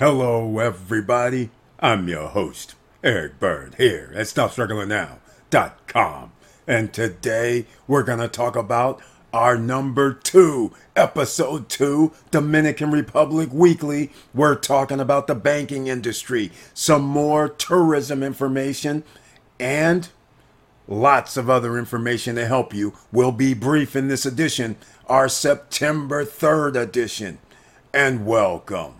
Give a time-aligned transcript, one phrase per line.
[0.00, 1.50] Hello, everybody.
[1.78, 6.32] I'm your host, Eric Bird, here at StopStrugglingNow.com.
[6.66, 9.02] And today we're going to talk about
[9.34, 14.10] our number two, episode two, Dominican Republic Weekly.
[14.32, 19.04] We're talking about the banking industry, some more tourism information,
[19.58, 20.08] and
[20.88, 22.94] lots of other information to help you.
[23.12, 24.76] We'll be brief in this edition,
[25.08, 27.38] our September 3rd edition.
[27.92, 28.99] And welcome.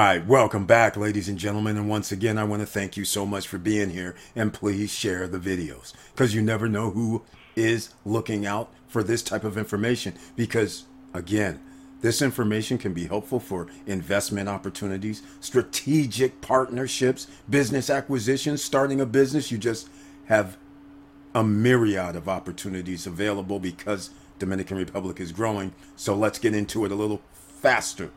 [0.00, 1.76] Right, welcome back, ladies and gentlemen.
[1.76, 4.16] And once again, I want to thank you so much for being here.
[4.34, 7.22] And please share the videos because you never know who
[7.54, 10.14] is looking out for this type of information.
[10.36, 11.60] Because, again,
[12.00, 19.52] this information can be helpful for investment opportunities, strategic partnerships, business acquisitions, starting a business.
[19.52, 19.88] You just
[20.26, 20.56] have
[21.34, 25.72] a myriad of opportunities available because Dominican Republic is growing.
[25.94, 27.20] So let's get into it a little
[27.60, 28.10] faster.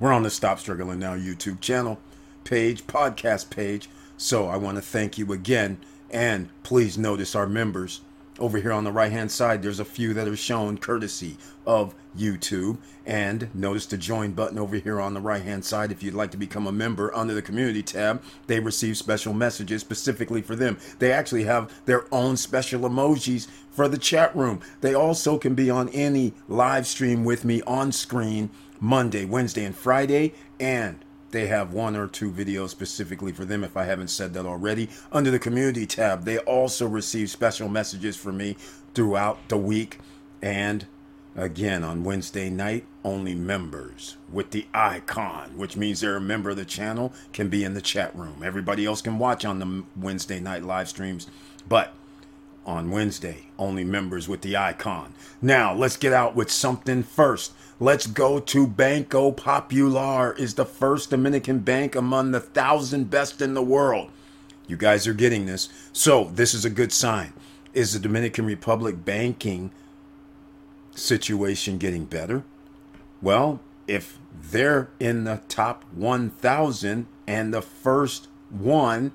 [0.00, 2.00] We're on the Stop Struggling Now YouTube channel,
[2.42, 3.88] page, podcast page.
[4.16, 5.78] So I want to thank you again.
[6.10, 8.00] And please notice our members
[8.38, 9.62] over here on the right hand side.
[9.62, 12.78] There's a few that are shown courtesy of YouTube.
[13.06, 15.92] And notice the join button over here on the right hand side.
[15.92, 19.82] If you'd like to become a member under the community tab, they receive special messages
[19.82, 20.78] specifically for them.
[20.98, 24.60] They actually have their own special emojis for the chat room.
[24.80, 28.50] They also can be on any live stream with me on screen
[28.80, 30.32] Monday, Wednesday, and Friday.
[30.58, 34.46] And they have one or two videos specifically for them if I haven't said that
[34.46, 34.88] already.
[35.10, 38.56] Under the community tab, they also receive special messages from me
[38.94, 39.98] throughout the week.
[40.40, 40.86] And
[41.34, 46.56] again, on Wednesday night, only members with the icon, which means they're a member of
[46.56, 48.42] the channel, can be in the chat room.
[48.44, 51.26] Everybody else can watch on the Wednesday night live streams.
[51.68, 51.92] But
[52.66, 55.14] on Wednesday, only members with the icon.
[55.42, 57.52] Now, let's get out with something first.
[57.80, 63.54] Let's go to Banco Popular is the first Dominican bank among the thousand best in
[63.54, 64.10] the world.
[64.66, 65.68] You guys are getting this.
[65.92, 67.32] So, this is a good sign.
[67.74, 69.72] Is the Dominican Republic banking
[70.92, 72.44] situation getting better?
[73.20, 79.12] Well, if they're in the top 1,000 and the first one,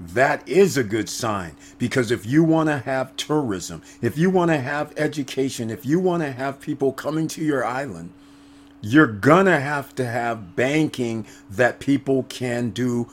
[0.00, 4.50] that is a good sign because if you want to have tourism, if you want
[4.50, 8.12] to have education, if you want to have people coming to your island,
[8.80, 13.08] you're gonna have to have banking that people can do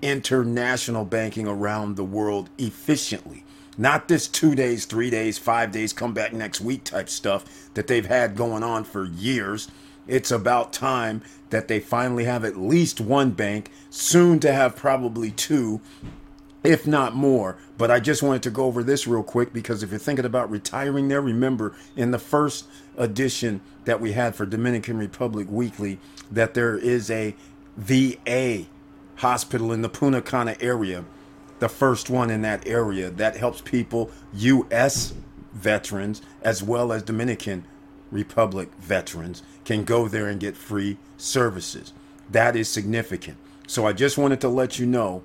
[0.00, 3.44] international banking around the world efficiently.
[3.76, 7.86] Not this two days, three days, five days, come back next week type stuff that
[7.86, 9.70] they've had going on for years.
[10.06, 15.30] It's about time that they finally have at least one bank, soon to have probably
[15.30, 15.80] two,
[16.62, 17.56] if not more.
[17.78, 20.50] But I just wanted to go over this real quick because if you're thinking about
[20.50, 22.66] retiring there, remember in the first
[22.96, 25.98] edition that we had for Dominican Republic Weekly
[26.30, 27.34] that there is a
[27.76, 28.66] VA
[29.16, 31.04] hospital in the Punta Cana area,
[31.58, 35.14] the first one in that area that helps people, U.S.
[35.52, 37.64] veterans as well as Dominican
[38.10, 41.92] Republic veterans, can go there and get free services.
[42.30, 43.36] That is significant.
[43.66, 45.22] So I just wanted to let you know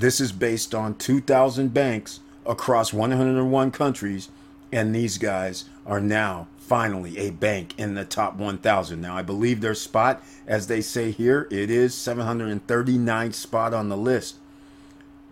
[0.00, 4.28] this is based on 2,000 banks across 101 countries,
[4.72, 9.00] and these guys are now finally a bank in the top 1,000.
[9.00, 13.96] Now, I believe their spot, as they say here, it is 739th spot on the
[13.96, 14.36] list.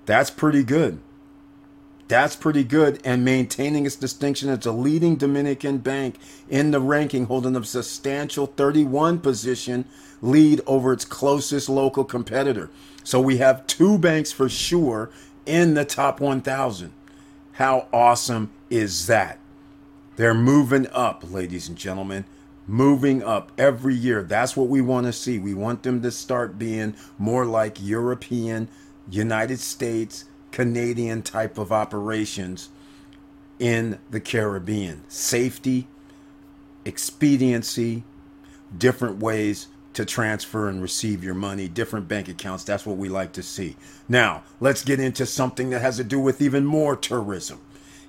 [0.07, 1.01] That's pretty good.
[2.09, 3.01] That's pretty good.
[3.05, 6.17] And maintaining its distinction as a leading Dominican bank
[6.49, 9.85] in the ranking, holding a substantial 31 position
[10.23, 12.71] lead over its closest local competitor.
[13.05, 15.11] So we have two banks for sure
[15.47, 16.93] in the top 1,000.
[17.53, 19.39] How awesome is that?
[20.17, 22.25] They're moving up, ladies and gentlemen.
[22.67, 24.23] Moving up every year.
[24.23, 25.39] That's what we want to see.
[25.39, 28.69] We want them to start being more like European,
[29.11, 32.71] United States, Canadian type of operations
[33.59, 35.03] in the Caribbean.
[35.09, 35.89] Safety,
[36.85, 38.05] expediency,
[38.77, 42.63] different ways to transfer and receive your money, different bank accounts.
[42.63, 43.77] That's what we like to see.
[44.09, 47.61] Now, let's get into something that has to do with even more tourism.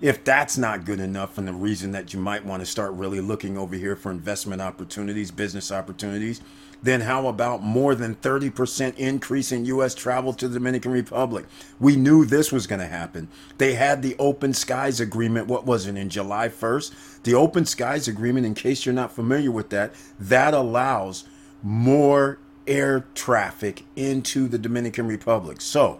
[0.01, 3.19] If that's not good enough, and the reason that you might want to start really
[3.19, 6.42] looking over here for investment opportunities, business opportunities,
[6.81, 9.94] then how about more than 30% increase in U.S.
[9.94, 11.46] travel to the Dominican Republic?
[11.80, 13.28] We knew this was going to happen.
[13.58, 17.24] They had the Open Skies Agreement, what was it, in July 1st?
[17.24, 21.26] The Open Skies Agreement, in case you're not familiar with that, that allows
[21.62, 25.60] more air traffic into the Dominican Republic.
[25.60, 26.00] So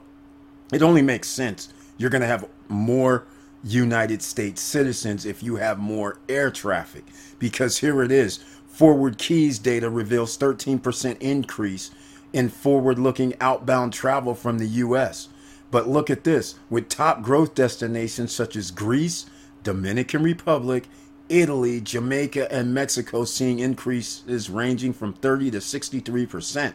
[0.72, 1.74] it only makes sense.
[1.98, 3.26] You're going to have more
[3.64, 7.04] United States citizens if you have more air traffic.
[7.40, 8.40] Because here it is
[8.80, 11.92] Forward Keys data reveals 13% increase
[12.31, 15.28] in forward looking outbound travel from the US.
[15.70, 19.26] But look at this with top growth destinations such as Greece,
[19.64, 20.88] Dominican Republic,
[21.28, 26.74] Italy, Jamaica, and Mexico seeing increases ranging from 30 to 63%.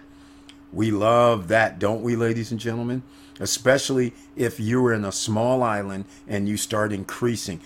[0.74, 3.04] We love that, don't we, ladies and gentlemen?
[3.38, 7.60] Especially if you're in a small island and you start increasing.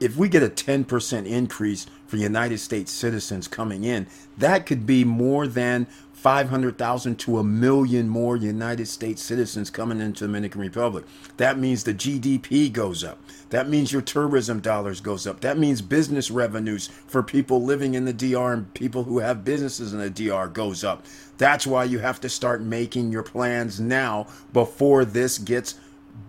[0.00, 4.06] If we get a 10% increase for United States citizens coming in,
[4.38, 5.86] that could be more than
[6.22, 11.04] 500,000 to a million more United States citizens coming into the Dominican Republic.
[11.36, 13.18] That means the GDP goes up.
[13.50, 15.40] That means your tourism dollars goes up.
[15.40, 19.92] That means business revenues for people living in the DR and people who have businesses
[19.92, 21.04] in the DR goes up.
[21.38, 25.74] That's why you have to start making your plans now before this gets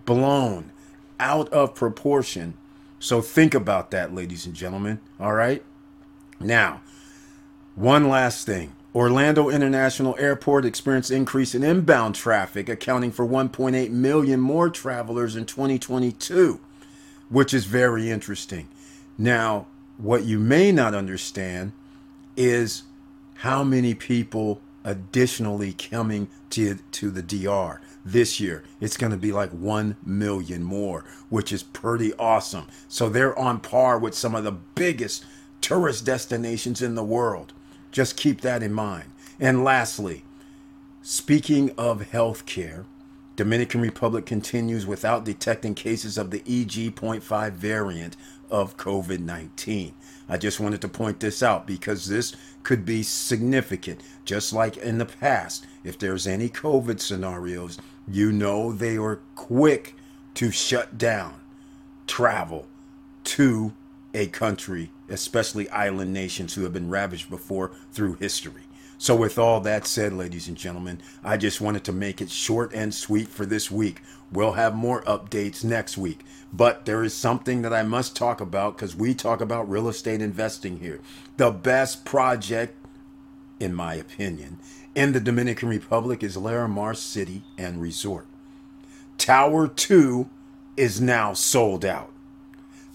[0.06, 0.72] blown
[1.20, 2.54] out of proportion.
[2.98, 5.00] So think about that, ladies and gentlemen.
[5.20, 5.62] All right?
[6.40, 6.82] Now,
[7.76, 8.74] one last thing.
[8.94, 15.46] Orlando International Airport experienced increase in inbound traffic, accounting for 1.8 million more travelers in
[15.46, 16.60] 2022,
[17.28, 18.68] which is very interesting.
[19.18, 21.72] Now, what you may not understand
[22.36, 22.84] is
[23.38, 28.62] how many people additionally coming to, to the DR this year.
[28.80, 32.68] It's going to be like 1 million more, which is pretty awesome.
[32.86, 35.24] So they're on par with some of the biggest
[35.60, 37.52] tourist destinations in the world.
[37.94, 39.12] Just keep that in mind.
[39.38, 40.24] And lastly,
[41.00, 42.86] speaking of healthcare,
[43.36, 48.16] Dominican Republic continues without detecting cases of the EG.5 variant
[48.50, 49.94] of COVID 19.
[50.28, 54.00] I just wanted to point this out because this could be significant.
[54.24, 59.94] Just like in the past, if there's any COVID scenarios, you know they are quick
[60.34, 61.40] to shut down
[62.08, 62.66] travel
[63.22, 63.72] to
[64.14, 68.62] a country especially island nations who have been ravaged before through history.
[68.96, 72.72] So, with all that said, ladies and gentlemen, I just wanted to make it short
[72.72, 74.00] and sweet for this week.
[74.32, 76.20] We'll have more updates next week.
[76.52, 80.22] But there is something that I must talk about because we talk about real estate
[80.22, 81.00] investing here.
[81.36, 82.76] The best project,
[83.58, 84.58] in my opinion,
[84.94, 88.26] in the Dominican Republic is Larimar City and Resort.
[89.18, 90.30] Tower 2
[90.76, 92.13] is now sold out.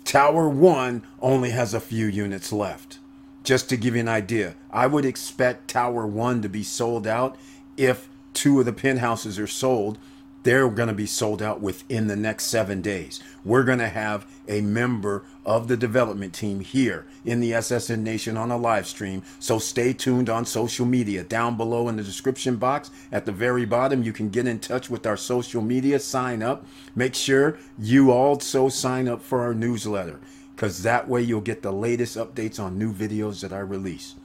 [0.09, 2.97] Tower 1 only has a few units left.
[3.43, 7.37] Just to give you an idea, I would expect Tower 1 to be sold out
[7.77, 9.99] if two of the penthouses are sold
[10.43, 13.21] they're going to be sold out within the next seven days.
[13.43, 18.37] We're going to have a member of the development team here in the SSN Nation
[18.37, 19.23] on a live stream.
[19.39, 21.23] So stay tuned on social media.
[21.23, 24.89] Down below in the description box at the very bottom, you can get in touch
[24.89, 26.65] with our social media, sign up.
[26.95, 30.19] Make sure you also sign up for our newsletter
[30.55, 34.15] because that way you'll get the latest updates on new videos that I release.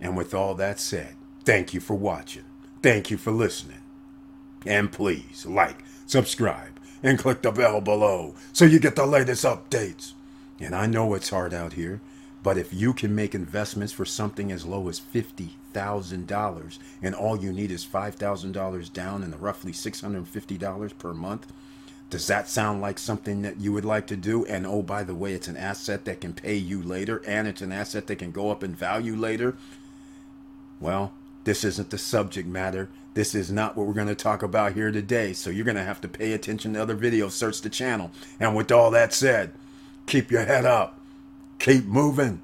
[0.00, 2.44] And with all that said, thank you for watching.
[2.82, 3.79] Thank you for listening.
[4.66, 10.12] And please like, subscribe, and click the bell below so you get the latest updates.
[10.58, 12.00] And I know it's hard out here,
[12.42, 17.52] but if you can make investments for something as low as $50,000 and all you
[17.52, 21.52] need is $5,000 down and roughly $650 per month,
[22.10, 24.44] does that sound like something that you would like to do?
[24.46, 27.62] And oh, by the way, it's an asset that can pay you later and it's
[27.62, 29.56] an asset that can go up in value later.
[30.80, 31.12] Well,
[31.44, 32.88] this isn't the subject matter.
[33.14, 35.32] This is not what we're going to talk about here today.
[35.32, 38.10] So you're going to have to pay attention to other videos, search the channel.
[38.38, 39.52] And with all that said,
[40.06, 40.98] keep your head up,
[41.58, 42.42] keep moving,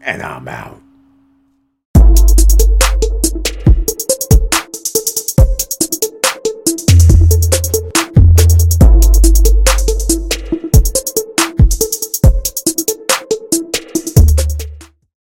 [0.00, 0.80] and I'm out.